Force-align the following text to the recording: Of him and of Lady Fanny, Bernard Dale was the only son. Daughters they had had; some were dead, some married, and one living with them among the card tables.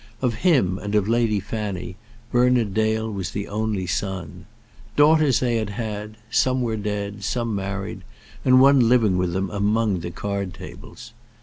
Of 0.19 0.33
him 0.41 0.79
and 0.79 0.95
of 0.95 1.07
Lady 1.07 1.39
Fanny, 1.39 1.95
Bernard 2.31 2.73
Dale 2.73 3.07
was 3.11 3.29
the 3.29 3.47
only 3.47 3.85
son. 3.85 4.47
Daughters 4.95 5.41
they 5.41 5.57
had 5.57 5.69
had; 5.69 6.17
some 6.31 6.63
were 6.63 6.75
dead, 6.75 7.23
some 7.23 7.53
married, 7.53 8.01
and 8.43 8.59
one 8.59 8.89
living 8.89 9.15
with 9.15 9.33
them 9.33 9.51
among 9.51 9.99
the 9.99 10.09
card 10.09 10.55
tables. 10.55 11.13